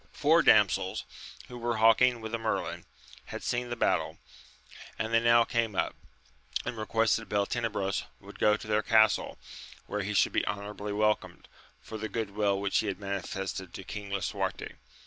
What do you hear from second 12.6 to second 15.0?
he had manifested to King Lisuarte.